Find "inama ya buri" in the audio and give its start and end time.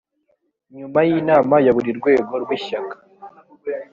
1.19-1.91